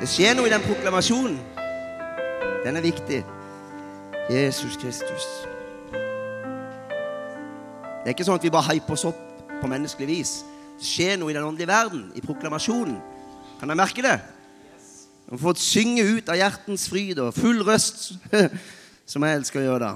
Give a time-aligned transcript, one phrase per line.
[0.00, 1.34] Det skjer noe i den proklamasjonen.
[2.64, 3.18] Den er viktig.
[4.32, 5.26] Jesus Kristus.
[8.00, 9.18] Det er ikke sånn at vi bare hyper oss opp
[9.60, 10.32] på menneskelig vis.
[10.80, 12.96] Det skjer noe i den åndelige verden, i proklamasjonen.
[13.58, 14.14] Kan dere merke det?
[15.26, 18.14] Vi har fått synge ut av hjertens fryd og full røst,
[19.10, 19.92] som jeg elsker å gjøre da.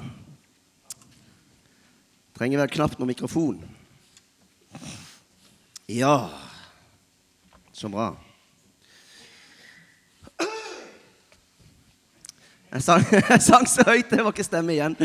[2.36, 3.56] Trenger vel knapt noen mikrofon.
[5.88, 6.28] Ja
[7.72, 8.12] Så bra.
[12.74, 14.96] Jeg sang, jeg sang så høyt, det var ikke stemme igjen.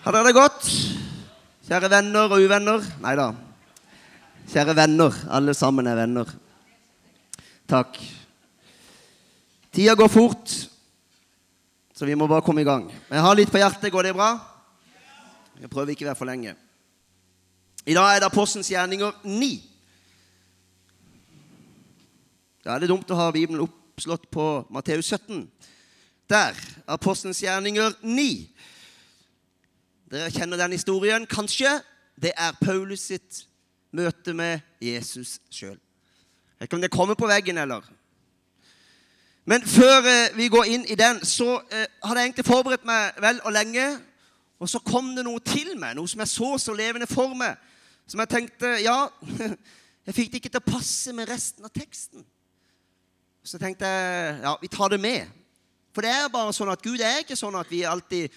[0.00, 0.68] Har dere det godt?
[1.68, 2.86] Kjære venner og uvenner?
[3.04, 3.26] Nei da.
[4.48, 5.18] Kjære venner.
[5.28, 6.30] Alle sammen er venner.
[7.68, 7.98] Takk.
[9.76, 10.54] Tida går fort,
[11.92, 12.86] så vi må bare komme i gang.
[13.10, 13.92] Jeg har litt på hjertet.
[13.92, 14.30] Går det bra?
[15.60, 16.56] Jeg prøver ikke å være for lenge.
[17.84, 19.50] I dag er det Apostens gjerninger 9.
[22.64, 25.44] Da er det dumt å ha Bibelen oppslått på Matteus 17.
[26.30, 26.54] Der.
[26.86, 28.50] Apostelens gjerninger 9.
[30.10, 31.68] Dere kjenner den historien, kanskje?
[32.16, 33.42] Det er Paulus sitt
[33.92, 35.76] møte med Jesus sjøl.
[35.76, 37.84] Jeg vet ikke om det kommer på veggen, eller?
[39.44, 43.20] Men før eh, vi går inn i den, så eh, hadde jeg egentlig forberedt meg
[43.20, 43.84] vel og lenge.
[44.58, 47.60] Og så kom det noe til meg, noe som jeg så så levende for meg.
[48.08, 49.10] Som jeg tenkte Ja,
[50.06, 52.24] jeg fikk det ikke til å passe med resten av teksten.
[53.44, 55.43] Så tenkte jeg ja, vi tar det med.
[55.94, 58.32] For det er bare sånn at Gud er ikke sånn at vi alltid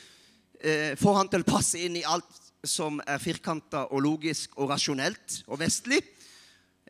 [0.62, 4.70] eh, får han til å passe inn i alt som er firkanta og logisk og
[4.72, 6.04] rasjonelt og vestlig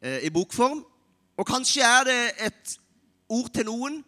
[0.02, 0.82] eh, i bokform.
[1.38, 2.78] Og kanskje er det et
[3.32, 4.02] ord til noen.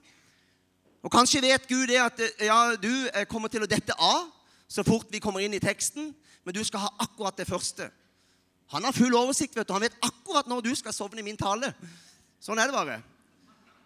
[1.05, 4.27] Og kanskje vet Gud det at eh, ja, du eh, kommer til å dette av
[4.69, 6.11] så fort vi kommer inn i teksten,
[6.45, 7.87] men du skal ha akkurat det første.
[8.75, 9.73] Han har full oversikt, vet du.
[9.73, 11.71] Han vet akkurat når du skal sovne i min tale.
[12.43, 12.99] Sånn er det bare.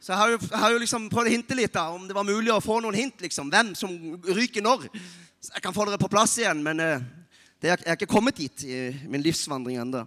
[0.03, 2.15] Så jeg har, jo, jeg har jo liksom prøvd å hinte litt da, om det
[2.17, 3.21] var mulig å få noen hint.
[3.23, 3.93] liksom, Hvem som
[4.35, 4.89] ryker når.
[5.39, 7.05] Så jeg kan få dere på plass igjen, men uh,
[7.63, 10.01] det er, jeg er ikke kommet dit i min livsvandring ennå.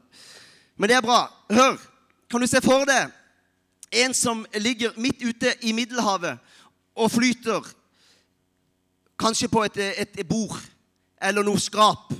[0.76, 1.22] Men det er bra.
[1.48, 1.80] Hør,
[2.28, 3.08] kan du se for deg
[4.04, 6.44] en som ligger midt ute i Middelhavet
[6.92, 7.64] og flyter,
[9.16, 10.58] kanskje på et, et bord
[11.24, 12.12] eller noe skrap.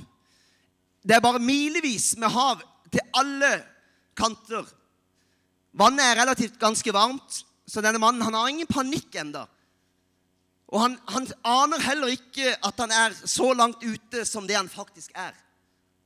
[1.05, 3.59] Det er bare milevis med hav til alle
[4.17, 4.65] kanter.
[5.77, 9.45] Vannet er relativt ganske varmt, så denne mannen han har ingen panikk enda.
[10.67, 14.71] Og han, han, aner heller ikke at han er så langt ute som det han
[14.71, 15.35] faktisk er.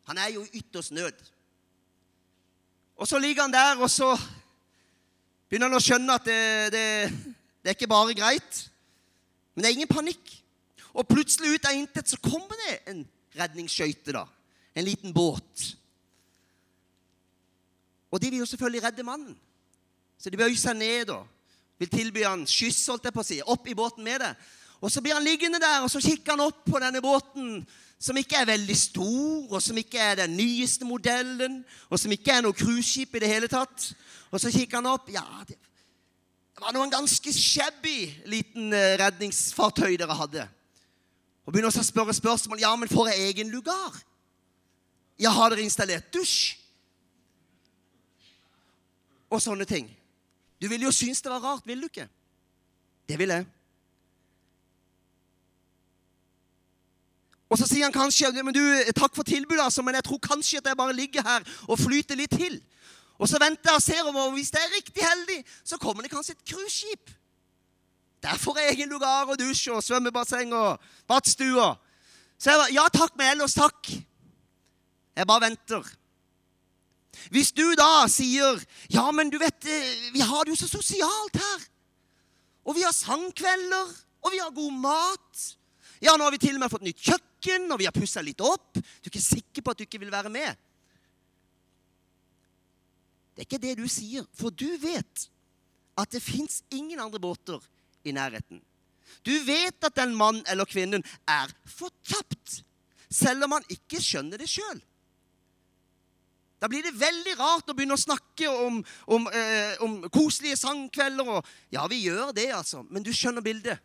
[0.09, 1.17] Han er jo i ytterst nød.
[3.01, 4.11] Og så ligger han der, og så
[5.49, 6.41] begynner han å skjønne at det,
[6.73, 6.85] det,
[7.61, 8.61] det er ikke bare greit.
[9.53, 10.35] Men det er ingen panikk.
[10.93, 13.03] Og plutselig ut av intet så kommer det en
[13.37, 14.13] redningsskøyte.
[14.13, 14.25] da.
[14.75, 15.71] En liten båt.
[18.11, 19.37] Og de vil jo selvfølgelig redde mannen.
[20.19, 21.25] Så de bøyer seg ned og
[21.81, 24.31] vil tilby han skyss, holdt jeg på å si, opp i båten med det.
[24.81, 27.63] Og så blir han liggende der, og så kikker han opp på denne båten,
[28.01, 31.59] som ikke er veldig stor, og som ikke er den nyeste modellen,
[31.89, 33.91] og som ikke er noe cruiseskip i det hele tatt.
[34.31, 35.09] Og så kikker han opp.
[35.13, 35.57] Ja, det,
[36.57, 40.47] var var noen ganske shabby liten eh, redningsfartøy dere hadde.
[41.45, 42.61] Og begynner også å spørre spørsmål.
[42.61, 43.97] Ja, men får jeg egen lugar?
[45.21, 46.57] Ja, har dere installert dusj?
[49.31, 49.89] Og sånne ting.
[50.61, 52.07] Du ville jo synes det var rart, vil du ikke?
[53.09, 53.45] Det vil jeg.
[57.51, 58.61] Og så sier han kanskje men du,
[58.95, 62.15] 'Takk for tilbudet, altså, men jeg tror kanskje at jeg bare ligger her og flyter
[62.15, 62.61] litt til.'
[63.19, 66.01] Og så venter jeg og ser om, og hvis det er riktig heldig, så kommer
[66.01, 67.11] det kanskje et cruiseskip.
[68.23, 71.75] Der får jeg egen lugar og dusj og svømmebasseng og badstue.
[72.39, 74.01] Så jeg bare 'Ja takk, men ellers takk'.
[75.15, 75.83] Jeg bare venter.
[77.29, 78.59] Hvis du da sier
[78.89, 81.67] 'Ja, men du vet, eh, vi har det jo så sosialt her',
[82.65, 83.87] og vi har sangkvelder,
[84.21, 85.57] og vi har god mat
[86.01, 88.41] Ja, nå har vi til og med fått nytt kjøkken, og vi har pussa litt
[88.41, 90.57] opp Du er ikke sikker på at du ikke vil være med?
[93.35, 95.29] Det er ikke det du sier, for du vet
[95.97, 97.61] at det fins ingen andre båter
[98.03, 98.61] i nærheten.
[99.25, 102.63] Du vet at den mann eller kvinnen er fortapt,
[103.09, 104.81] selv om han ikke skjønner det sjøl.
[106.61, 111.31] Da blir det veldig rart å begynne å snakke om, om, eh, om, koselige sangkvelder.
[111.37, 113.81] Og, ja, vi gjør det, altså, men du skjønner bildet.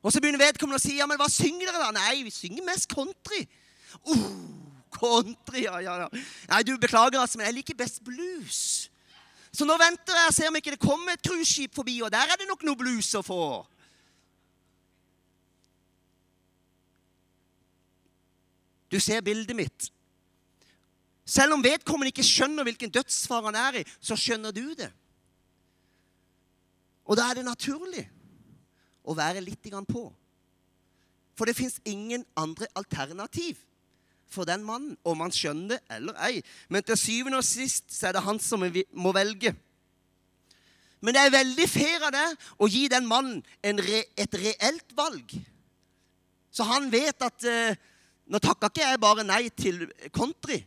[0.00, 1.90] Og så begynner vedkommende å si ja, men hva synger dere da?
[1.92, 3.42] Nei, vi synger mest country.
[4.08, 4.24] Uh,
[4.94, 6.22] country, ja, ja, ja.
[6.48, 8.88] Nei, du beklager, altså, men jeg liker best blues.
[9.52, 12.32] Så nå venter jeg og ser om ikke det kommer et cruiseskip forbi, og der
[12.32, 13.42] er det nok noe blues å få.
[18.88, 19.92] Du ser bildet mitt.
[21.28, 24.88] Selv om vedkommende ikke skjønner hvilken dødsfare han er i, så skjønner du det.
[27.08, 28.06] Og da er det naturlig
[29.04, 30.08] å være litt på.
[31.36, 33.60] For det fins ingen andre alternativ
[34.28, 36.42] for den mannen, om han skjønner det eller ei.
[36.68, 39.54] Men til syvende og sist så er det han som må velge.
[41.00, 45.36] Men det er veldig fair av deg å gi den mannen re, et reelt valg.
[46.50, 47.78] Så han vet at eh,
[48.28, 50.58] nå takker ikke jeg bare nei til country.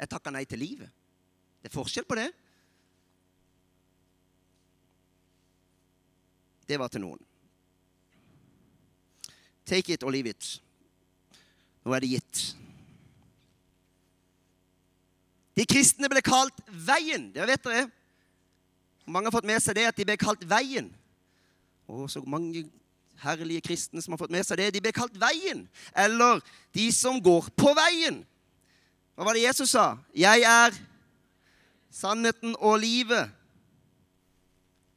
[0.00, 0.88] Jeg takker nei til livet.
[1.60, 2.30] Det er forskjell på det.
[6.70, 7.20] Det var til noen.
[9.66, 10.56] Take it or leave it.
[11.84, 12.42] Nå er det gitt.
[15.58, 17.28] De kristne ble kalt Veien.
[17.34, 17.86] Det vet dere.
[19.10, 20.88] Mange har fått med seg det at de ble kalt Veien.
[21.90, 22.64] Og så mange
[23.20, 24.70] herlige kristne som har fått med seg det.
[24.74, 26.40] De ble kalt Veien, eller
[26.76, 28.22] de som går på veien.
[29.20, 29.98] Hva var det Jesus sa?
[30.16, 30.72] Jeg er
[31.92, 33.28] sannheten og livet.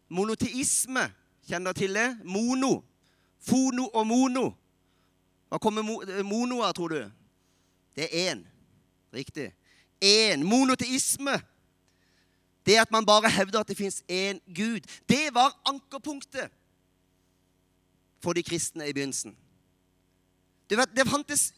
[0.08, 1.10] Monoteisme.
[1.44, 2.06] Kjenner dere til det?
[2.24, 2.78] Mono.
[3.44, 4.46] Fono og mono.
[5.52, 5.84] Hva kommer
[6.24, 7.02] mono av, tror du?
[8.00, 8.46] Det er én.
[9.12, 9.50] Riktig.
[10.00, 10.48] Én.
[10.48, 11.36] Monoteisme.
[12.64, 14.88] Det at man bare hevder at det fins én Gud.
[15.10, 16.48] Det var ankerpunktet
[18.24, 19.36] for de kristne i begynnelsen.
[20.70, 21.54] Du Det fantes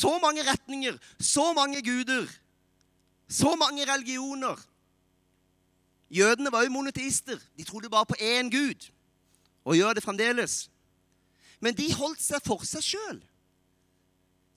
[0.00, 2.26] så mange retninger, så mange guder,
[3.28, 4.56] så mange religioner.
[6.10, 7.38] Jødene var jo monoteister.
[7.56, 8.90] De trodde bare på én gud,
[9.64, 10.70] og gjør det fremdeles.
[11.60, 13.18] Men de holdt seg for seg sjøl.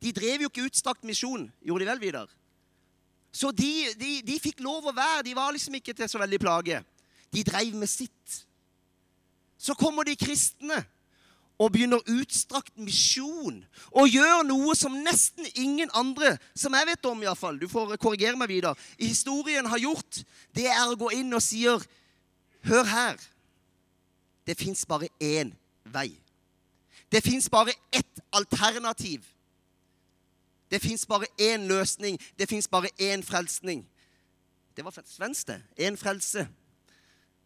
[0.02, 2.30] De drev jo ikke utstrakt misjon, gjorde de vel, Vidar?
[3.32, 5.24] Så de, de, de, fikk lov å være.
[5.24, 6.82] De var liksom ikke til så veldig plage.
[7.32, 8.42] De dreiv med sitt.
[9.62, 10.82] Så kommer de kristne
[11.62, 13.60] og begynner utstrakt misjon
[13.92, 18.40] og gjør noe som nesten ingen andre, som jeg vet om iallfall, du får korrigere
[18.40, 20.24] meg videre, i historien har gjort,
[20.58, 21.84] det er å gå inn og sier
[22.62, 23.16] Hør her.
[24.46, 25.50] Det fins bare én
[25.90, 26.12] vei.
[27.10, 29.26] Det fins bare ett alternativ.
[30.70, 32.20] Det fins bare én løsning.
[32.38, 33.82] Det fins bare én frelsning.
[34.78, 35.64] Det var svensk, det.
[35.80, 36.48] Én frelse.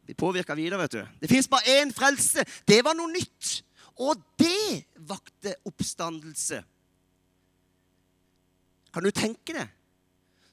[0.05, 1.07] Vi påvirker videre, vet du.
[1.21, 2.45] Det fins bare én frelse.
[2.67, 3.64] Det var noe nytt.
[3.95, 6.63] Og det vakte oppstandelse.
[8.93, 9.67] Kan du tenke det?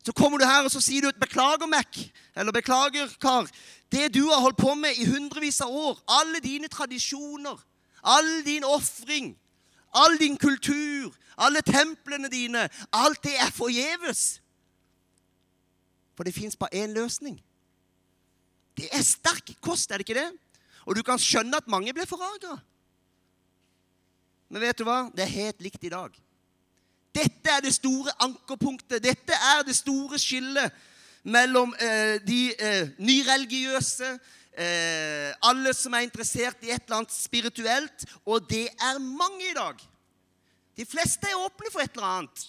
[0.03, 3.51] Så kommer du her og så sier du 'beklager, Mac', eller 'beklager, kar'.
[3.93, 7.65] Det du har holdt på med i hundrevis av år, alle dine tradisjoner,
[8.03, 9.39] all din ofring,
[9.95, 14.41] all din kultur, alle templene dine, alt det er forgjeves.
[16.17, 17.41] For det fins bare én løsning.
[18.77, 20.33] Det er sterk kost, er det ikke det?
[20.87, 22.59] Og du kan skjønne at mange ble forarga.
[24.53, 25.07] Men vet du hva?
[25.17, 26.13] Det er helt likt i dag.
[27.17, 29.01] Dette er det store ankerpunktet.
[29.01, 30.75] Dette er det store skillet
[31.25, 34.11] mellom eh, de eh, nyreligiøse,
[34.59, 39.57] eh, alle som er interessert i et eller annet spirituelt, og det er mange i
[39.57, 39.81] dag.
[40.77, 42.47] De fleste er åpne for et eller annet.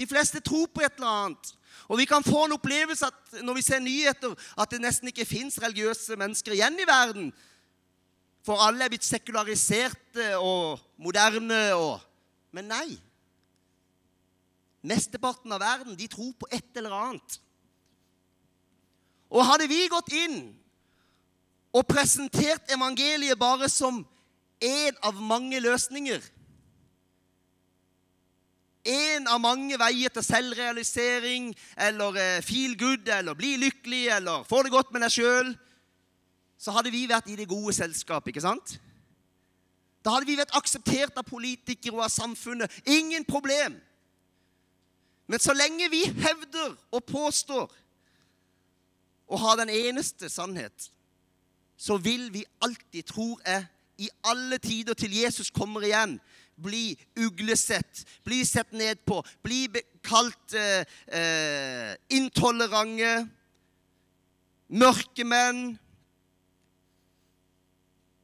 [0.00, 1.52] De fleste tror på et eller annet.
[1.90, 5.28] Og vi kan få en opplevelse at når vi ser nyheter, at det nesten ikke
[5.28, 7.32] fins religiøse mennesker igjen i verden.
[8.46, 11.98] For alle er blitt sekulariserte og moderne og
[12.50, 12.96] Men nei.
[14.82, 17.36] Mesteparten av verden de tror på et eller annet.
[19.30, 20.40] Og hadde vi gått inn
[21.70, 24.00] og presentert evangeliet bare som
[24.58, 26.26] én av mange løsninger
[28.84, 34.62] en av mange veier til selvrealisering eller eh, feel good eller bli lykkelig eller få
[34.64, 35.52] det godt med deg sjøl,
[36.60, 38.74] så hadde vi vært i det gode selskapet, ikke sant?
[40.04, 42.72] Da hadde vi vært akseptert av politikere og av samfunnet.
[42.88, 43.78] Ingen problem.
[45.30, 47.72] Men så lenge vi hevder og påstår
[49.30, 50.88] å ha den eneste sannhet,
[51.80, 53.64] så vil vi alltid, tror jeg,
[54.00, 56.16] i alle tider til Jesus kommer igjen,
[56.60, 59.62] bli uglesett, bli sett ned på, bli
[60.04, 63.28] kalt eh, eh, intolerante,
[64.68, 65.78] mørkemenn,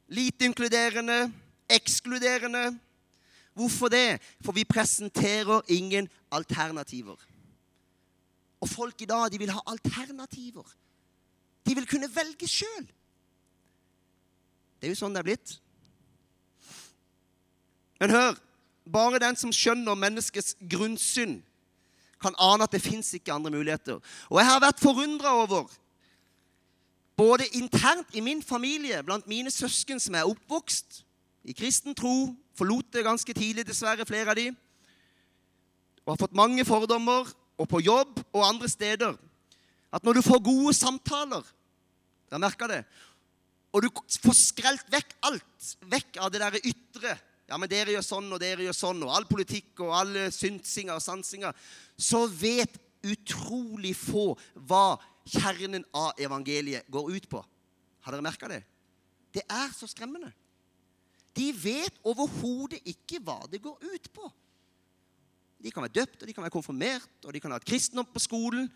[0.07, 1.33] lite inkluderende,
[1.69, 2.79] ekskluderende.
[3.53, 4.21] Hvorfor det?
[4.45, 7.15] For vi presenterer ingen alternativer.
[8.61, 10.75] Og folk i dag de vil ha alternativer.
[11.65, 12.87] De vil kunne velge sjøl.
[14.77, 15.57] Det er jo sånn det er blitt.
[17.99, 18.37] Men hør,
[18.93, 21.39] bare den som skjønner menneskets grunnsyn,
[22.21, 23.99] kan ane at det fins ikke andre muligheter.
[24.29, 25.69] Og jeg har vært forundra over,
[27.17, 31.01] både internt i min familie, blant mine søsken som er oppvokst
[31.47, 34.51] i kristen tro, forlot det ganske tidlig, dessverre, flere av de,
[36.05, 39.15] og har fått mange fordommer, og på jobb og andre steder,
[39.91, 41.53] at når du får gode samtaler
[42.27, 42.81] Dere merker det?
[43.77, 43.89] og du
[44.23, 45.71] får skrelt vekk alt.
[45.91, 47.13] Vekk av det der ytre.
[47.47, 50.97] Ja, men dere gjør sånn, og dere gjør sånn, og all politikk og alle synsinger
[50.97, 51.55] og sansinger.
[51.95, 52.73] Så vet
[53.07, 54.31] utrolig få
[54.67, 54.97] hva
[55.27, 57.43] kjernen av evangeliet går ut på.
[58.05, 58.63] Har dere merka det?
[59.33, 60.31] Det er så skremmende.
[61.37, 64.31] De vet overhodet ikke hva det går ut på.
[65.61, 68.07] De kan være døpt, og de kan være konfirmert, og de kan ha et kristendom
[68.13, 68.67] på skolen,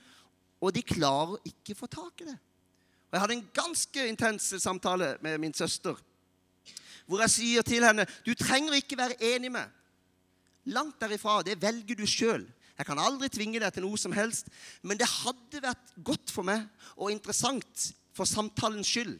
[0.62, 2.38] og de klarer ikke å få tak i det.
[3.10, 6.00] Og Jeg hadde en ganske intens samtale med min søster
[7.12, 9.68] hvor jeg sier til henne du trenger ikke være enig med.
[10.72, 11.42] Langt derifra.
[11.44, 12.46] Det velger du sjøl.
[12.78, 14.50] Jeg kan aldri tvinge deg til noe som helst,
[14.82, 19.18] men det hadde vært godt for meg og interessant for samtalens skyld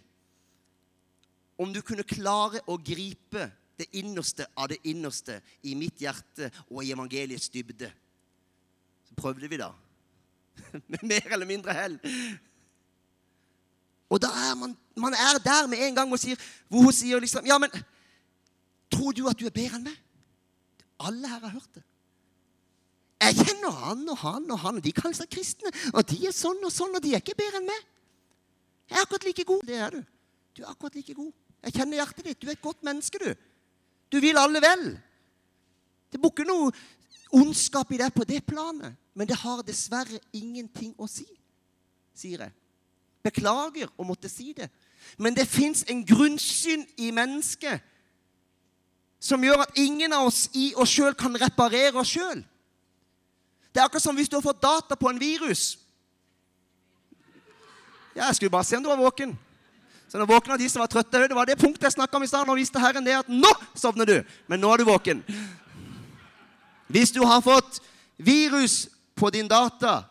[1.62, 3.46] om du kunne klare å gripe
[3.78, 7.90] det innerste av det innerste i mitt hjerte og i evangeliets dybde.
[9.08, 9.72] Så prøvde vi, da.
[10.92, 12.00] Med mer eller mindre hell.
[14.12, 17.22] Og da er man, man er der med en gang og sier, hvor hun sier
[17.24, 17.72] liksom Ja, men
[18.92, 19.96] tror du at du er bedre enn meg?
[21.02, 21.84] Alle her har hørt det.
[23.22, 25.70] Jeg kjenner han og han og han, og de kaller seg kristne.
[25.94, 27.84] Og de er sånn og sånn, og de er ikke bedre enn meg.
[28.90, 29.62] Jeg er akkurat like god.
[29.68, 30.02] Det er du.
[30.58, 31.32] Du er akkurat like god.
[31.62, 32.40] Jeg kjenner hjertet ditt.
[32.42, 33.30] Du er et godt menneske, du.
[34.12, 34.88] Du vil alle vel.
[36.12, 36.72] Det bor ikke noe
[37.38, 38.98] ondskap i deg på det planet.
[39.14, 41.28] Men det har dessverre ingenting å si,
[42.16, 42.54] sier jeg.
[43.22, 44.70] Beklager å måtte si det.
[45.22, 47.84] Men det fins en grunnsyn i mennesket
[49.22, 52.42] som gjør at ingen av oss i oss sjøl kan reparere oss sjøl.
[53.72, 55.78] Det er akkurat som hvis du har fått data på en virus.
[58.16, 59.38] Ja, Jeg skulle bare se om du var våken.
[60.08, 62.28] Så når våkna de som var trøtte, det var det punktet jeg snakka om i
[62.28, 62.48] stad.
[62.48, 65.24] Nå visste Herren det at nå sovner du, men nå er du våken.
[66.92, 67.80] Hvis du har fått
[68.20, 70.04] virus på din data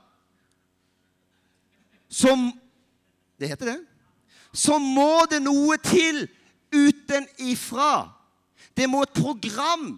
[2.08, 2.48] som
[3.40, 3.78] det heter det.
[4.52, 6.26] Så må det noe til
[6.74, 8.10] utenifra.
[8.76, 9.94] Det må et program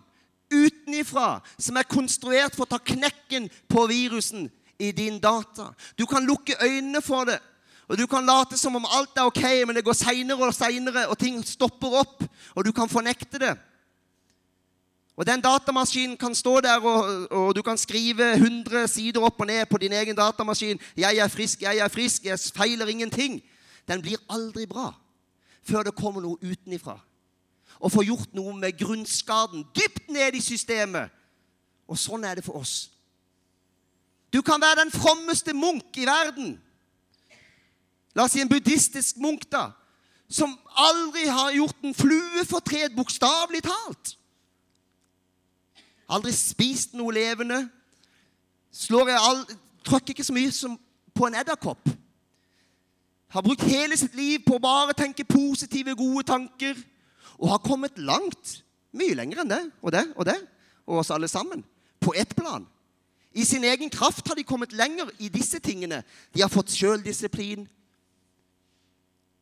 [0.52, 5.72] utenifra som er konstruert for å ta knekken på virusen i din data.
[5.98, 7.38] Du kan lukke øynene for det,
[7.88, 11.08] og du kan late som om alt er ok, men det går seinere og seinere,
[11.08, 13.52] og ting stopper opp, og du kan fornekte det.
[15.16, 19.46] Og Den datamaskinen kan stå der, og, og, du kan skrive 100 sider opp og
[19.46, 20.80] ned på din egen datamaskin.
[20.96, 23.42] 'Jeg er frisk, jeg er frisk, jeg feiler ingenting.'
[23.88, 24.94] Den blir aldri bra
[25.62, 27.00] før det kommer noe utenifra.
[27.82, 31.10] Og få gjort noe med grunnskaden dypt ned i systemet.
[31.90, 32.92] Og sånn er det for oss.
[34.32, 36.54] Du kan være den frommeste munk i verden.
[38.14, 39.72] La oss si en buddhistisk munk, da.
[40.30, 44.14] Som aldri har gjort en flue fortred, bokstavelig talt.
[46.08, 47.66] Aldri spist noe levende.
[48.72, 50.76] Slår jeg Trykker ikke så mye som
[51.10, 51.88] på en edderkopp.
[53.34, 56.78] Har brukt hele sitt liv på å bare tenke positive, gode tanker.
[57.38, 58.60] Og har kommet langt.
[58.92, 60.38] Mye lenger enn det og det og det.
[60.86, 61.64] Og oss alle sammen.
[62.00, 62.66] På ett plan.
[63.32, 66.02] I sin egen kraft har de kommet lenger i disse tingene.
[66.34, 67.64] De har fått sjøldisiplin.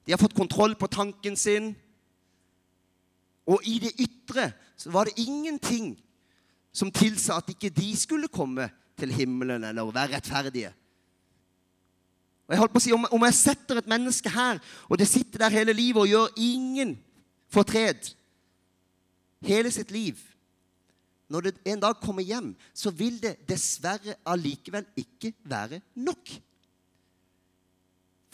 [0.06, 1.72] De har fått kontroll på tanken sin.
[3.50, 5.96] Og i det ytre så var det ingenting
[6.72, 8.68] som tilsa at ikke de skulle komme
[9.00, 10.70] til himmelen eller være rettferdige.
[12.46, 15.38] Og jeg holdt på å si, Om jeg setter et menneske her, og det sitter
[15.44, 16.96] der hele livet og gjør ingen
[17.50, 18.12] fortred
[19.46, 20.18] hele sitt liv
[21.30, 26.32] Når det en dag kommer hjem, så vil det dessverre allikevel ikke være nok.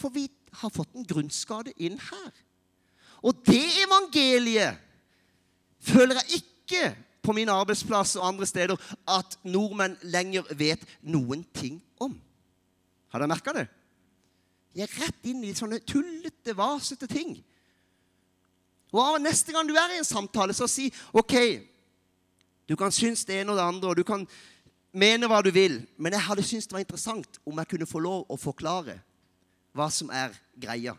[0.00, 0.22] For vi
[0.62, 2.30] har fått en grunnskade inn her.
[3.20, 4.80] Og det evangeliet
[5.84, 8.80] føler jeg ikke på min arbeidsplass og andre steder
[9.12, 12.14] at nordmenn lenger vet noen ting om.
[13.12, 13.66] Har dere merka det?
[14.72, 17.36] De er rett inn i sånne tullete, vasete ting.
[18.92, 21.34] Og Neste gang du er i en samtale, så si OK,
[22.68, 24.26] du kan synes det ene og det andre, og du kan
[24.96, 28.00] mene hva du vil, men jeg hadde syntes det var interessant om jeg kunne få
[28.02, 28.98] lov å forklare
[29.76, 30.96] hva som er greia.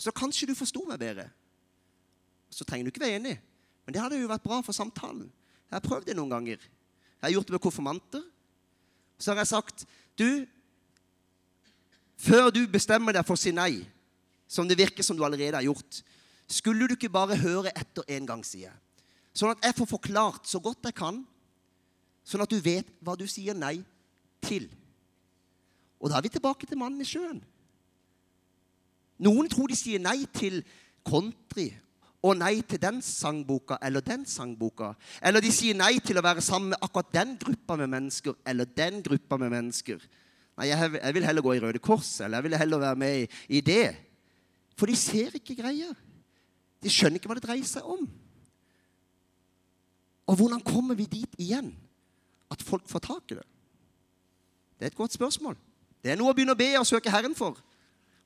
[0.00, 1.28] Så kanskje du forsto meg bedre.
[2.50, 3.36] Så trenger du ikke være enig.
[3.84, 5.28] Men det hadde jo vært bra for samtalen.
[5.68, 6.58] Jeg har prøvd det noen ganger.
[6.58, 8.24] Jeg har gjort det med konfirmanter.
[9.20, 9.86] Så har jeg sagt
[10.18, 10.46] Du,
[12.16, 13.84] før du bestemmer deg for å si nei,
[14.50, 16.00] som det virker som du allerede har gjort,
[16.50, 18.78] skulle du ikke bare høre etter en gang, sier jeg.
[19.36, 21.22] Sånn at jeg får forklart så godt jeg kan,
[22.26, 23.78] sånn at du vet hva du sier nei
[24.42, 24.66] til.
[26.00, 27.38] Og da er vi tilbake til mannen i sjøen.
[29.20, 30.62] Noen tror de sier nei til
[31.06, 31.68] country
[32.24, 34.92] og nei til den sangboka eller den sangboka.
[35.24, 38.68] Eller de sier nei til å være sammen med akkurat den gruppa med mennesker eller
[38.76, 40.02] den gruppa med mennesker.
[40.60, 43.60] Nei, jeg, vil heller gå i Røde Kors, eller jeg vil heller være med i,
[43.64, 43.94] det.
[44.76, 45.88] For de ser ikke greia.
[46.80, 48.06] De skjønner ikke hva det dreier seg om.
[50.30, 51.72] Og hvordan kommer vi dit igjen?
[52.50, 53.46] At folk får tak i det?
[54.78, 55.58] Det er et godt spørsmål.
[56.00, 57.58] Det er noe å begynne å be og søke Herren for.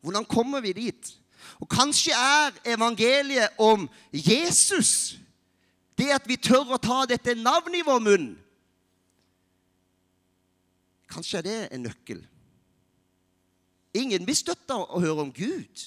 [0.04, 1.10] Hvordan kommer vi dit?
[1.58, 5.18] Og kanskje er evangeliet om Jesus
[5.98, 8.30] det at vi tør å ta dette navnet i vår munn.
[11.10, 12.22] Kanskje er det en nøkkel.
[13.94, 15.84] Ingen blir støtta å høre om Gud.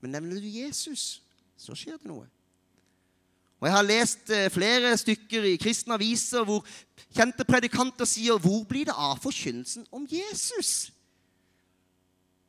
[0.00, 1.20] Men nevner du Jesus,
[1.60, 2.24] så skjer det noe.
[3.60, 6.64] Og Jeg har lest eh, flere stykker i kristne aviser hvor
[7.12, 10.92] kjente predikanter sier 'Hvor blir det av forkynnelsen om Jesus?'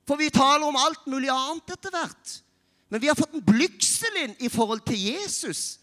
[0.08, 2.42] For vi taler om alt mulig annet etter hvert.
[2.90, 5.80] Men vi har fått en blygsel i forhold til Jesus.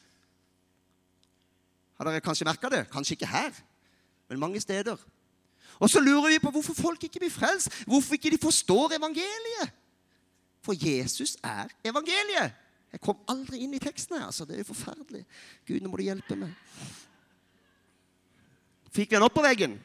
[1.97, 2.91] Har dere kanskje merka det?
[2.91, 3.53] Kanskje ikke her,
[4.29, 4.97] men mange steder.
[5.79, 7.71] Og så lurer vi på hvorfor folk ikke blir frelst.
[7.87, 9.73] Hvorfor ikke de forstår evangeliet.
[10.63, 12.53] For Jesus er evangeliet.
[12.93, 14.27] Jeg kom aldri inn i teksten her.
[14.31, 14.47] altså.
[14.49, 15.25] Det er jo forferdelig.
[15.69, 16.55] Gud, nå må du hjelpe meg.
[18.95, 19.77] Fikk vi den opp på veggen?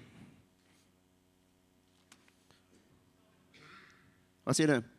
[4.44, 4.94] Hva sier du?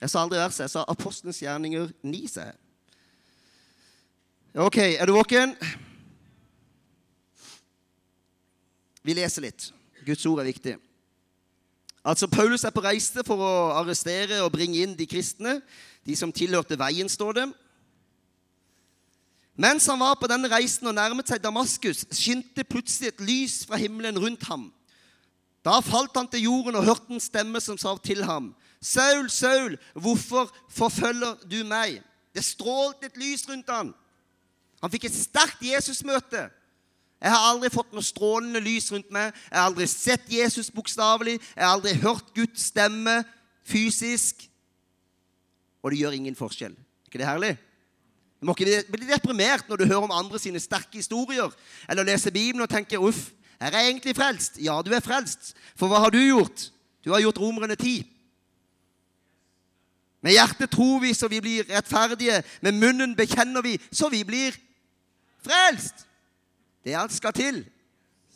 [0.00, 0.64] Jeg sa aldri verset.
[0.66, 2.58] Jeg sa Apostelens gjerninger 9, sa jeg.
[4.66, 5.54] Ok, er du våken?
[9.06, 9.68] Vi leser litt.
[10.06, 10.74] Guds ord er viktig.
[12.00, 15.58] Altså, Paulus er på reise for å arrestere og bringe inn de kristne,
[16.06, 17.46] de som tilhørte veien, står det.
[19.60, 23.76] Mens han var på denne reisen og nærmet seg Damaskus, skinte plutselig et lys fra
[23.80, 24.70] himmelen rundt ham.
[25.64, 29.76] Da falt han til jorden og hørte en stemme som sa til ham, Saul, Saul,
[29.92, 31.98] hvorfor forfølger du meg?
[32.34, 33.90] Det strålte et lys rundt ham.
[34.80, 36.46] Han fikk et sterkt Jesusmøte.
[37.20, 39.34] Jeg har aldri fått noe strålende lys rundt meg.
[39.50, 41.36] Jeg har aldri sett Jesus bokstavelig.
[41.52, 43.18] Jeg har aldri hørt Guds stemme
[43.68, 44.46] fysisk.
[45.82, 46.72] Og det gjør ingen forskjell.
[46.72, 47.56] Er ikke det herlig?
[48.40, 51.52] Du må ikke bli deprimert når du hører om andre sine sterke historier,
[51.88, 54.64] eller leser Bibelen og tenker 'uff, her er jeg egentlig frelst'.
[54.64, 55.54] Ja, du er frelst.
[55.76, 56.70] For hva har du gjort?
[57.04, 58.06] Du har gjort Romerne ti.
[60.22, 62.42] Med hjertet tror vi så vi blir rettferdige.
[62.60, 64.56] Med munnen bekjenner vi så vi blir
[65.44, 66.06] frelst.
[66.84, 67.64] Det alt skal til.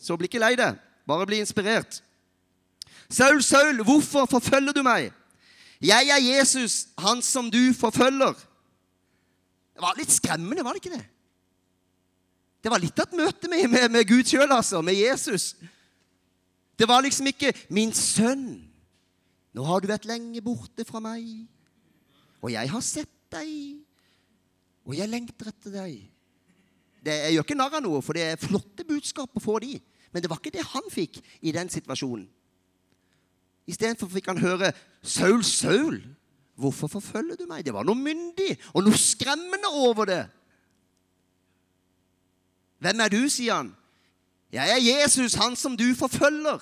[0.01, 0.77] Så bli ikke lei deg.
[1.09, 2.03] Bare bli inspirert.
[3.09, 5.13] Saul, Saul, hvorfor forfølger du meg?
[5.85, 8.33] Jeg er Jesus, han som du forfølger.
[9.75, 11.05] Det var litt skremmende, var det ikke det?
[12.65, 14.81] Det var litt av et møte med, med, med Gud sjøl, altså.
[14.81, 15.53] Med Jesus.
[16.79, 18.65] Det var liksom ikke 'Min sønn,
[19.55, 21.47] nå har du vært lenge borte fra meg.'
[22.43, 23.77] 'Og jeg har sett deg,
[24.85, 26.11] og jeg lengter etter deg.'
[27.05, 29.77] Det, jeg gjør ikke narr av noe, for det er flotte budskap å få de.
[30.13, 32.25] Men det var ikke det han fikk i den situasjonen.
[33.67, 34.73] Istedenfor fikk han høre
[35.03, 36.03] 'Saul, Saul,
[36.55, 40.25] hvorfor forfølger du meg?' Det var noe myndig og noe skremmende over det.
[42.79, 43.75] Hvem er du, sier han.
[44.53, 46.61] Jeg er Jesus, han som du forfølger.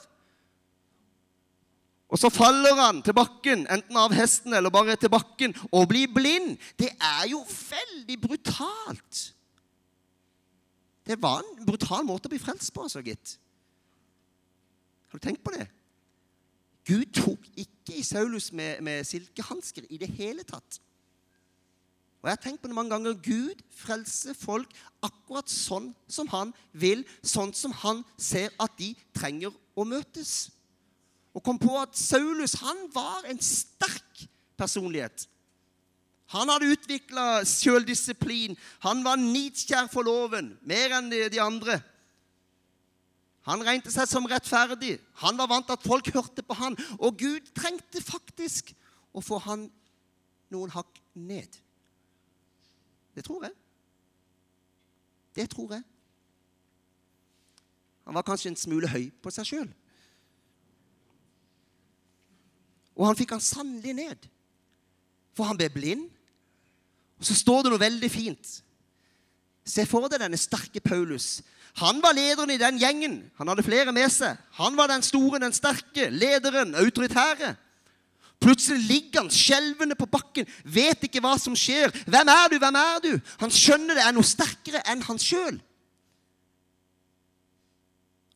[2.13, 6.11] Og så faller han til bakken, enten av hesten eller bare til bakken, og blir
[6.13, 6.59] blind.
[6.79, 9.23] Det er jo veldig brutalt.
[11.07, 13.39] Det var en brutal måte å bli frelst på, altså, gitt.
[15.09, 15.67] Har du tenkt på det?
[16.87, 20.81] Gud tok ikke i Saulus med, med silkehansker i det hele tatt.
[22.23, 23.19] Og jeg har tenkt på det mange ganger.
[23.19, 24.71] Gud frelser folk
[25.03, 30.53] akkurat sånn som han vil, sånn som han ser at de trenger å møtes.
[31.35, 34.27] Og kom på at Saulus han var en sterk
[34.59, 35.27] personlighet.
[36.33, 38.55] Han hadde utvikla sjøldisiplin.
[38.87, 41.81] Han var nidkjær for loven, mer enn de andre.
[43.49, 44.97] Han regnet seg som rettferdig.
[45.25, 46.77] Han var vant til at folk hørte på han.
[47.01, 48.71] Og Gud trengte faktisk
[49.13, 49.67] å få han
[50.53, 51.59] noen hakk ned.
[53.17, 53.57] Det tror jeg.
[55.35, 55.85] Det tror jeg.
[58.07, 59.71] Han var kanskje en smule høy på seg sjøl.
[62.99, 64.27] Og han fikk han sannelig ned.
[65.37, 66.09] For han ble blind.
[67.19, 68.53] Og så står det noe veldig fint.
[69.65, 71.41] Se for deg denne sterke Paulus.
[71.81, 73.19] Han var lederen i den gjengen.
[73.39, 74.37] Han hadde flere med seg.
[74.59, 77.55] Han var den store, den sterke, lederen, autoritære.
[78.43, 81.95] Plutselig ligger han skjelvende på bakken, vet ikke hva som skjer.
[82.11, 82.57] Hvem er du?
[82.59, 83.13] Hvem er du?
[83.41, 85.61] Han skjønner det er noe sterkere enn han sjøl.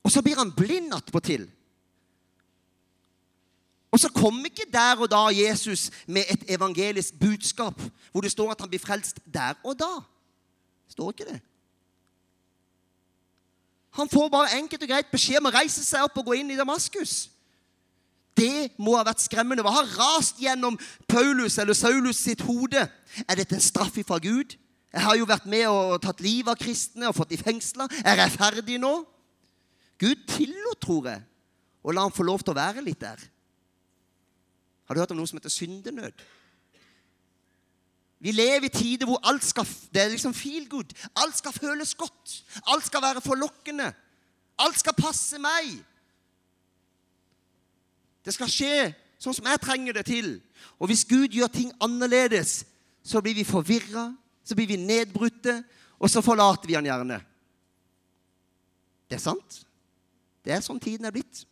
[0.07, 1.49] Og så blir han blind attpåtil.
[3.91, 7.81] Og så kom ikke der og da Jesus med et evangelisk budskap
[8.13, 9.91] hvor det står at han blir frelst der og da.
[10.93, 11.41] Står ikke det.
[13.97, 16.53] Han får bare enkelt og greit beskjed om å reise seg opp og gå inn
[16.53, 17.31] i Damaskus.
[18.37, 19.65] Det må ha vært skremmende.
[19.65, 20.77] Hva har rast gjennom
[21.09, 22.83] Paulus eller Saulus sitt hode?
[23.25, 24.59] Er dette en straff fra Gud?
[24.93, 27.89] Jeg har jo vært med og tatt livet av kristne og fått de fengsla.
[28.05, 28.93] Er jeg ferdig nå?
[30.01, 31.23] Gud tillot, tror jeg,
[31.81, 33.21] å la ham få lov til å være litt der.
[34.87, 36.25] Har du hørt om noe som heter syndenød?
[38.19, 40.93] Vi lever i tider hvor alt skal Det er liksom feel good.
[41.17, 42.45] Alt skal føles godt.
[42.67, 43.93] Alt skal være forlokkende.
[44.59, 45.77] Alt skal passe meg.
[48.25, 50.31] Det skal skje sånn som jeg trenger det til.
[50.81, 52.65] Og hvis Gud gjør ting annerledes,
[53.05, 54.09] så blir vi forvirra,
[54.45, 55.61] så blir vi nedbrutte,
[56.01, 57.21] og så forlater vi han gjerne.
[59.07, 59.61] Det er sant.
[60.45, 61.45] Det er sånn tiden er blitt.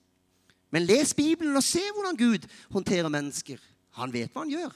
[0.74, 3.60] Men les Bibelen og se hvordan Gud håndterer mennesker.
[4.00, 4.72] Han vet hva han gjør.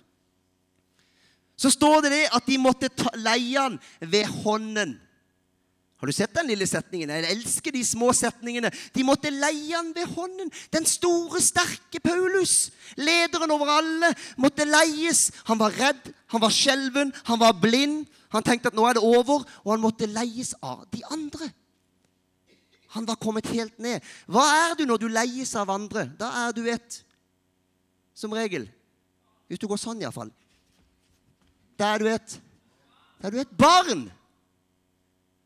[1.58, 4.94] Så står det det at de måtte leie han ved hånden.
[5.98, 7.10] Har du sett den lille setningen?
[7.10, 8.70] Jeg elsker de små setningene.
[8.94, 10.52] De måtte leie han ved hånden.
[10.70, 15.32] Den store, sterke Paulus, lederen over alle, måtte leies.
[15.50, 18.06] Han var redd, han var skjelven, han var blind.
[18.30, 21.50] Han tenkte at nå er det over, og han måtte leies av de andre.
[22.94, 24.04] Han var kommet helt ned.
[24.30, 26.06] Hva er du når du leies av andre?
[26.20, 27.04] Da er du et
[28.18, 28.64] Som regel.
[29.46, 30.32] Hvis du går sånn, iallfall.
[31.78, 32.38] Da er du et
[33.22, 34.06] Da er et barn.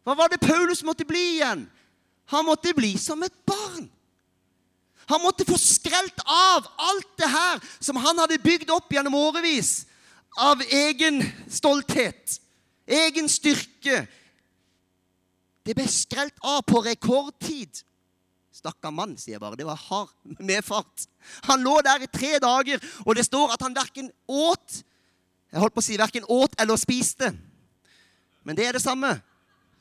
[0.03, 1.65] Hva var det Paulus måtte bli igjen?
[2.33, 3.87] Han måtte bli som et barn.
[5.09, 9.87] Han måtte få skrelt av alt det her som han hadde bygd opp gjennom årevis
[10.41, 12.39] av egen stolthet,
[12.87, 14.05] egen styrke.
[15.63, 17.83] Det ble skrelt av på rekordtid.
[18.53, 19.59] Stakkar mann, sier jeg bare.
[19.59, 20.15] Det var hard
[20.53, 21.07] medfart.
[21.49, 24.83] Han lå der i tre dager, og det står at han verken åt
[25.53, 27.29] Jeg holdt på å si verken åt eller spiste.
[28.43, 29.19] Men det er det samme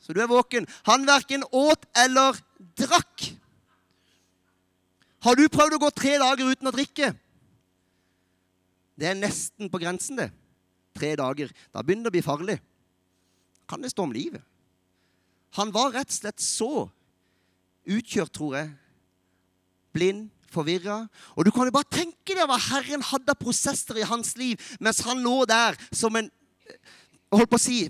[0.02, 0.66] så du er våken.
[0.90, 2.34] Han verken åt eller
[2.78, 3.28] drakk.
[5.22, 7.12] Har du prøvd å gå tre dager uten å drikke?
[8.98, 10.32] Det er nesten på grensen, det.
[10.98, 11.52] Tre dager.
[11.70, 12.58] Da begynner det å bli farlig.
[13.70, 14.42] Kan det stå om livet?
[15.54, 16.88] Han var rett og slett så
[17.86, 18.72] utkjørt, tror jeg.
[19.94, 21.02] Blind, forvirra.
[21.36, 24.60] Og du kan jo bare tenke deg hva Herren hadde av prosesser i hans liv
[24.80, 26.30] mens han lå der som en
[27.32, 27.82] holdt på å si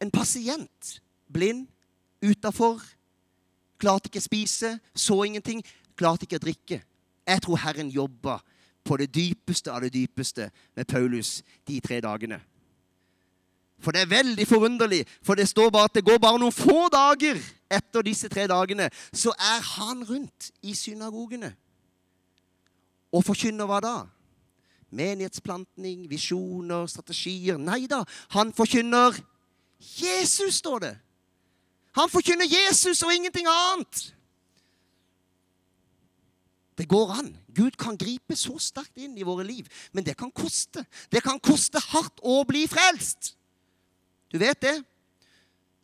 [0.00, 0.98] en pasient,
[1.32, 1.66] blind,
[2.20, 2.82] utafor,
[3.80, 5.62] klarte ikke spise, så ingenting,
[5.96, 6.80] klarte ikke å drikke.
[7.26, 8.38] Jeg tror Herren jobba
[8.86, 12.38] på det dypeste av det dypeste med Paulus de tre dagene.
[13.82, 16.86] For det er veldig forunderlig, for det står bare at det går bare noen få
[16.92, 21.52] dager etter disse tre dagene, så er han rundt i synagogene.
[23.12, 23.96] Og forkynner hva da?
[24.96, 27.58] Menighetsplantning, visjoner, strategier.
[27.58, 28.02] Nei da,
[28.36, 29.16] han forkynner
[29.80, 30.94] Jesus, står det.
[31.96, 34.12] Han forkynner Jesus og ingenting annet.
[36.76, 37.30] Det går an.
[37.54, 39.68] Gud kan gripe så sterkt inn i våre liv.
[39.92, 40.84] Men det kan koste.
[41.12, 43.32] Det kan koste hardt å bli frelst.
[44.28, 44.76] Du vet det?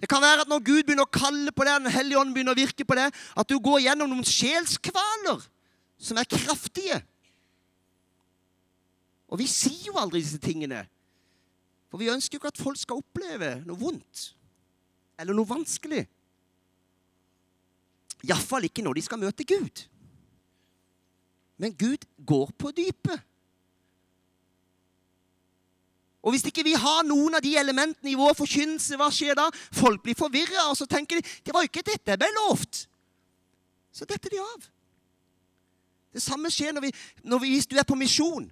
[0.03, 2.57] Det kan være at når Gud begynner å kalle på det, Den hellige ånd begynner
[2.57, 5.45] å virke på det, at du går gjennom noen sjelskvaler
[6.03, 6.99] som er kraftige.
[9.31, 10.83] Og vi sier jo aldri disse tingene.
[11.89, 14.33] For vi ønsker jo ikke at folk skal oppleve noe vondt
[15.23, 16.03] eller noe vanskelig.
[18.27, 19.85] Iallfall ikke når de skal møte Gud.
[21.63, 23.23] Men Gud går på dypet.
[26.23, 29.49] Og hvis ikke vi har noen av de elementene i vår forkynnelse, hva skjer da?
[29.75, 32.85] Folk blir forvirra, og så tenker de det var jo ikke dette jeg ble lovt.
[33.93, 34.69] Så detter de av.
[36.13, 36.93] Det samme skjer når vi,
[37.27, 38.47] når vi, hvis du er på misjon.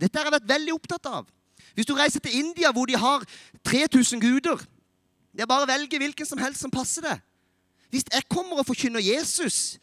[0.00, 1.26] Dette har jeg vært veldig opptatt av.
[1.74, 3.24] Hvis du reiser til India, hvor de har
[3.66, 4.62] 3000 guder
[5.34, 7.22] Det er bare å velge hvilken som helst som passer deg.
[7.90, 9.80] Hvis jeg kommer og forkynner Jesus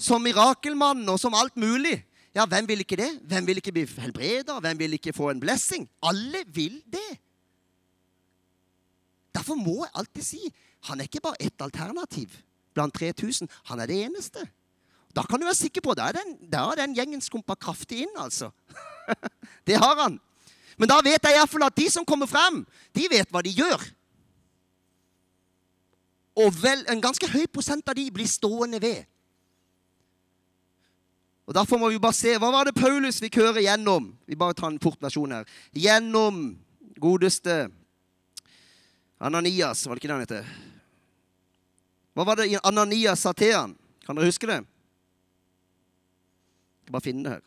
[0.00, 1.98] som mirakelmann og som alt mulig,
[2.36, 3.08] ja, hvem vil ikke det?
[3.24, 4.58] Hvem vil ikke bli helbreda?
[4.60, 5.86] Hvem vil ikke få en blessing?
[6.04, 7.18] Alle vil det.
[9.36, 10.42] Derfor må jeg alltid si
[10.86, 12.36] han er ikke bare ett alternativ
[12.76, 13.48] blant 3000.
[13.70, 14.44] Han er det eneste.
[15.16, 18.04] Da kan du være sikker på da er den, da er den gjengen skumpa kraftig
[18.04, 18.50] inn, altså.
[19.66, 20.20] det har han.
[20.76, 22.60] Men da vet jeg iallfall at de som kommer frem,
[22.92, 23.80] de vet hva de gjør.
[26.36, 29.06] Og vel, en ganske høy prosent av de blir stående ved.
[31.46, 34.56] Og Derfor må vi bare se hva var det Paulus fikk høre gjennom Vi bare
[34.58, 35.46] tar en fort versjon her.
[35.70, 36.56] Gjennom
[36.98, 37.68] godeste
[39.22, 40.48] Ananias, var det ikke det han heter?
[42.16, 43.76] Hva var det Ananias sa til han?
[44.04, 44.60] Kan dere huske det?
[46.76, 47.44] Jeg skal bare finne det her.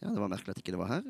[0.00, 1.04] Ja, det var merkelig at ikke det var her.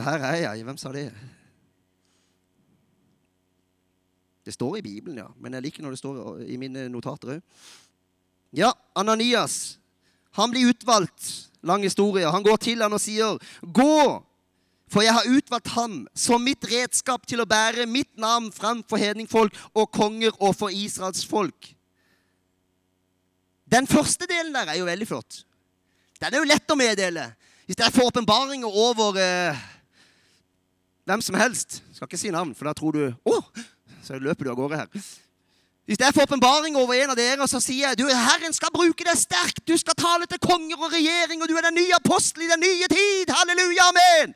[0.00, 0.64] Her er jeg.
[0.64, 1.12] Hvem sa det?
[4.44, 5.28] Det står i Bibelen, ja.
[5.38, 7.42] Men jeg liker når det står i mine notater òg.
[8.52, 9.78] Ja, Ananias.
[10.36, 11.48] Han blir utvalgt.
[11.62, 12.26] Lang historie.
[12.26, 14.24] Han går til han og sier, 'Gå,
[14.88, 18.96] for jeg har utvalgt ham som mitt redskap til å bære mitt navn frem for
[18.96, 21.76] hedningfolk og konger og for Israels folk.'
[23.72, 25.46] Den første delen der er jo veldig flott.
[26.20, 27.34] Den er jo lett å meddele.
[27.66, 29.56] Hvis jeg får åpenbaringer over eh,
[31.08, 33.40] hvem som helst Skal ikke si navn, for da tror du Å!
[34.02, 34.88] Så løper du av gårde her.
[35.86, 38.70] Hvis jeg får åpenbaring over en av dere, og så sier jeg du, Herren skal
[38.74, 41.98] bruke deg sterkt, du skal tale til konger og regjering, og du er den nye
[41.98, 43.30] apostel i den nye tid.
[43.30, 44.34] Halleluja, amen!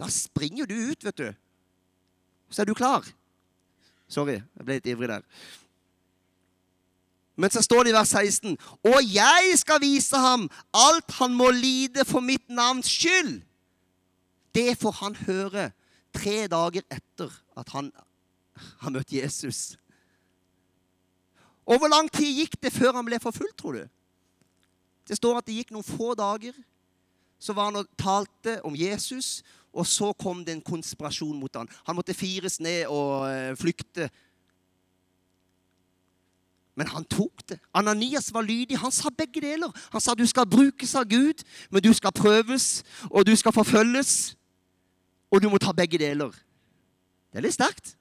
[0.00, 1.28] Da springer du ut, vet du.
[2.48, 3.04] Så er du klar.
[4.08, 5.24] Sorry, jeg ble litt ivrig der.
[7.38, 8.56] Men så står det i vers 16.:
[8.88, 13.42] Og jeg skal vise ham alt han må lide for mitt navns skyld.
[14.58, 15.68] Det får han høre
[16.14, 17.92] tre dager etter at han
[18.82, 19.76] har møtt Jesus.
[21.68, 23.84] Og hvor lang tid gikk det før han ble forfulgt, tror du?
[25.08, 26.56] Det står at det gikk noen få dager.
[27.38, 31.68] Så var han og talte om Jesus, og så kom det en konspirasjon mot han.
[31.86, 34.08] Han måtte fires ned og eh, flykte.
[36.78, 37.60] Men han tok det.
[37.74, 38.78] Ananias var lydig.
[38.78, 39.70] Han sa begge deler.
[39.92, 44.37] Han sa du skal brukes av Gud, men du skal prøves, og du skal forfølges.
[45.30, 46.32] Og du må ta begge deler.
[47.28, 47.94] Det er litt sterkt.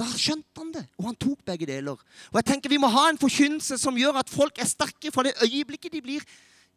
[0.00, 1.98] Da skjønte han det, og han tok begge deler.
[2.30, 5.26] Og jeg tenker Vi må ha en forkynnelse som gjør at folk er sterke fra
[5.26, 6.24] det øyeblikket de blir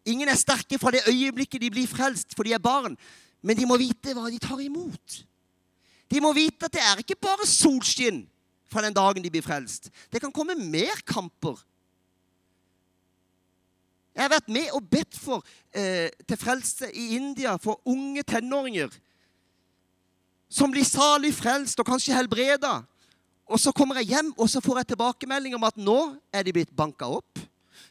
[0.05, 2.97] Ingen er sterke fra det øyeblikket de blir frelst, for de er barn.
[3.41, 5.19] Men de må vite hva de tar imot.
[6.11, 8.25] De må vite at det er ikke bare solskinn
[8.67, 9.87] fra den dagen de blir frelst.
[10.11, 11.55] Det kan komme mer kamper.
[14.13, 15.41] Jeg har vært med og bedt for
[15.73, 18.93] eh, til frelse i India for unge tenåringer
[20.53, 22.83] som blir salig frelst og kanskje helbreda.
[23.49, 25.97] Og så kommer jeg hjem og så får jeg tilbakemelding om at nå
[26.33, 27.41] er de blitt banka opp.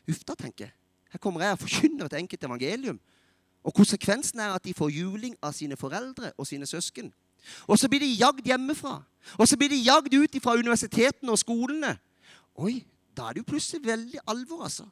[0.08, 0.74] Uff da, tenker jeg.
[1.12, 3.00] Her kommer jeg og forkynner et enkelt evangelium.
[3.62, 7.10] Og konsekvensen er at de får juling av sine foreldre og sine søsken.
[7.66, 9.00] Og så blir de jagd hjemmefra.
[9.38, 11.96] Og så blir de jagd ut fra universitetene og skolene.
[12.62, 12.80] Oi,
[13.16, 14.86] da er det jo plutselig veldig alvor, altså.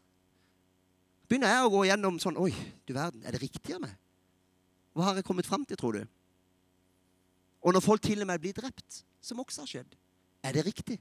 [1.30, 2.50] Begynner jeg å gå gjennom sånn Oi,
[2.88, 3.94] du verden, er det riktig av meg?
[4.98, 6.02] Hva har jeg kommet fram til, tror du?
[7.62, 9.94] Og når folk til og med blir drept, som også har skjedd.
[10.42, 10.96] Er det riktig?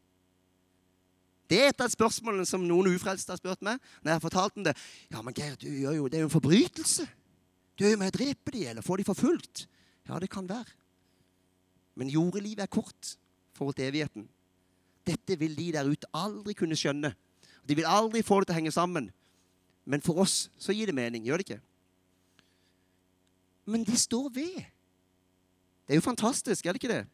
[1.50, 3.80] Det er et av spørsmålene som noen ufrelste har spurt meg.
[4.04, 4.76] når jeg har fortalt dem det.
[5.10, 7.08] Ja, men Geir, du gjør jo, det er jo en forbrytelse.
[7.74, 9.66] Du gjør jo med å drepe dem, eller få dem forfulgt.
[10.06, 10.76] Ja, det kan være.
[11.98, 13.16] Men jordelivet er kort
[13.58, 14.28] forhold til evigheten.
[15.08, 17.16] Dette vil de der ute aldri kunne skjønne.
[17.66, 19.10] De vil aldri få det til å henge sammen.
[19.90, 21.62] Men for oss så gir det mening, gjør det ikke?
[23.70, 24.60] Men de står ved.
[25.88, 27.06] Det er jo fantastisk, er det ikke det?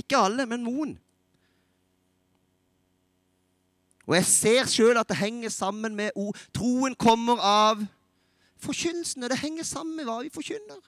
[0.00, 0.94] Ikke alle, men noen.
[4.06, 6.36] Og jeg ser sjøl at det henger sammen med ord.
[6.54, 7.82] Troen kommer av
[8.62, 9.26] forkynnelsen.
[9.26, 10.80] Det henger sammen med hva vi forkynner.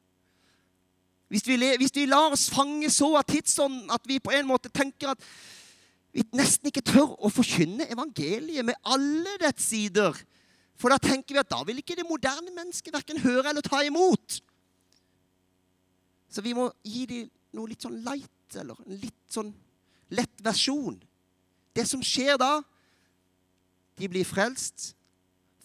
[1.29, 4.73] Hvis vi, hvis vi lar oss fange så av tidsånden at vi på en måte
[4.73, 5.25] tenker at
[6.14, 10.17] vi nesten ikke tør å forkynne evangeliet med alle dets sider,
[10.79, 13.83] for da tenker vi at da vil ikke det moderne mennesket verken høre eller ta
[13.87, 14.38] imot.
[16.31, 19.51] Så vi må gi dem noe litt sånn light, eller en litt sånn
[20.14, 20.99] lett versjon.
[21.75, 22.61] Det som skjer da,
[23.99, 24.93] de blir frelst,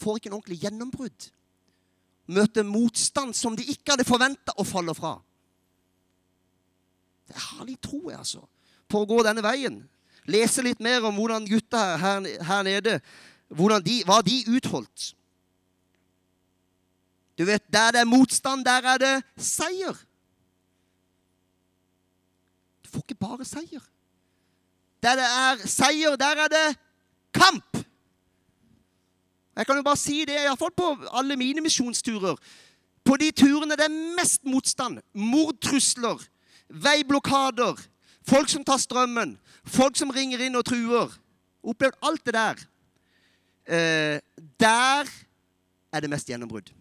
[0.01, 1.29] får ikke en ordentlig gjennombrudd.
[2.33, 5.17] Møter motstand som de ikke hadde forventa, og faller fra.
[7.27, 8.41] Det er herlig tro altså,
[8.89, 9.83] på å gå denne veien.
[10.31, 12.97] Lese litt mer om hvordan gutta her, her nede
[13.53, 15.13] de, hva de utholdt.
[17.37, 19.93] Du vet, Der det er motstand, der er det seier.
[22.83, 23.81] Du får ikke bare seier.
[25.03, 26.77] Der det er seier, der er det
[27.33, 27.77] kamp.
[29.55, 32.35] Jeg kan jo bare si det, iallfall på alle mine misjonsturer.
[33.05, 36.23] På de turene det er mest motstand, mordtrusler,
[36.69, 37.81] veiblokader,
[38.27, 41.19] folk som tar strømmen, folk som ringer inn og truer
[41.63, 42.57] Opplevd alt det der.
[43.63, 44.19] Eh,
[44.59, 45.11] der
[45.93, 46.71] er det mest gjennombrudd.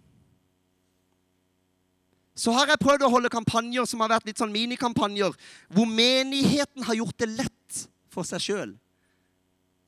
[2.34, 5.34] Så har jeg prøvd å holde kampanjer som har vært litt sånn minikampanjer,
[5.70, 8.72] hvor menigheten har gjort det lett for seg sjøl.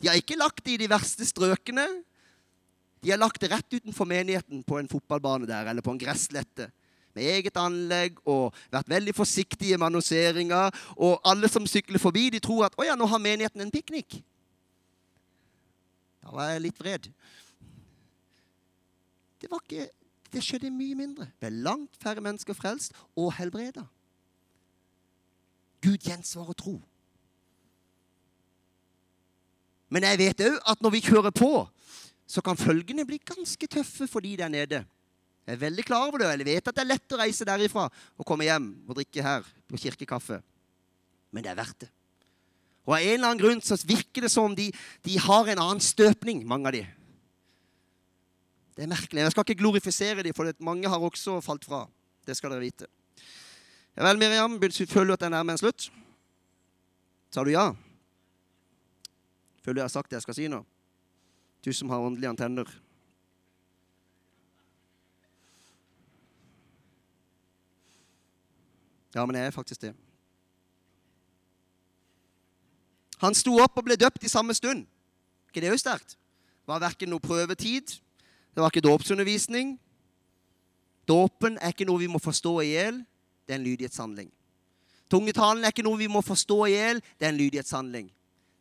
[0.00, 1.86] De har ikke lagt det i de verste strøkene.
[3.04, 6.68] De har lagt det rett utenfor menigheten på en fotballbane der, eller på en gresslette.
[7.14, 10.66] Med eget anlegg og vært veldig forsiktige med annonseringa.
[10.98, 14.20] Og alle som sykler forbi, de tror at 'Å ja, nå har menigheten en piknik'.
[16.24, 17.10] Da var jeg litt vred.
[19.42, 19.84] Det ikke
[20.34, 21.28] det skjedde mye mindre.
[21.28, 23.84] Det ble langt færre mennesker frelst og helbreda.
[25.84, 26.78] Gud gjensvarer tro.
[29.92, 31.52] Men jeg vet òg at når vi kjører på,
[32.26, 34.80] så kan følgene bli ganske tøffe for de der nede.
[35.44, 37.46] Jeg er veldig klar over det, og jeg vet at det er lett å reise
[37.46, 40.40] derifra og komme hjem og drikke her på kirkekaffe.
[41.30, 41.90] Men det er verdt det.
[42.84, 44.68] Og av en eller annen grunn så virker det som de,
[45.06, 46.82] de har en annen støpning, mange av de.
[48.74, 49.22] Det er merkelig.
[49.22, 51.84] Jeg skal ikke glorifisere dem, for mange har også falt fra.
[52.26, 52.90] Det skal dere vite.
[53.94, 55.88] Ja vel, Miriam, føler du at det er nærme en slutt?
[57.30, 57.70] Sa du ja?
[59.62, 60.64] Føler du jeg har sagt det jeg skal si nå?
[61.64, 62.68] Du som har åndelige antenner.
[69.14, 69.94] Ja, men jeg er faktisk det.
[73.24, 74.86] Han sto opp og ble døpt i samme stund.
[75.48, 76.16] ikke det jo sterkt?
[76.64, 78.00] Det var verken noe prøvetid,
[78.54, 79.78] det var ikke dåpsundervisning.
[81.08, 83.02] Dåpen er ikke noe vi må forstå i hjel.
[83.44, 84.30] Det er en lydighetshandling.
[85.10, 87.02] Tungetalen er ikke noe vi må forstå i hjel.
[87.18, 88.06] Det er en lydighetshandling.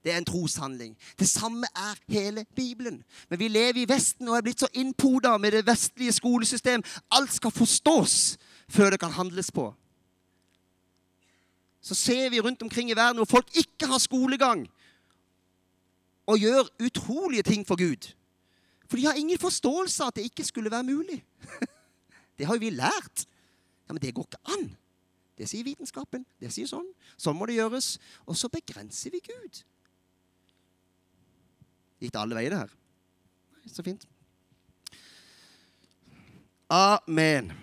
[0.04, 0.98] Det er en troshandling.
[1.20, 3.04] Det samme er hele Bibelen.
[3.30, 6.84] Men vi lever i Vesten og er blitt så innpoda med det vestlige skolesystem.
[7.12, 8.38] Alt skal forstås
[8.70, 9.70] før det kan handles på.
[11.84, 14.64] Så ser vi rundt omkring i verden hvor folk ikke har skolegang
[16.26, 18.14] og gjør utrolige ting for Gud.
[18.88, 21.20] For de har ingen forståelse av at det ikke skulle være mulig.
[22.38, 23.28] Det har jo vi lært.
[23.88, 24.64] Ja, Men det går ikke an.
[25.38, 26.26] Det sier vitenskapen.
[26.42, 26.88] Det sier sånn.
[27.14, 28.00] Sånn må det gjøres.
[28.26, 29.60] Og så begrenser vi Gud.
[32.02, 32.74] Gikk det alle veier, det her?
[33.70, 34.08] Så fint.
[36.74, 37.54] Amen.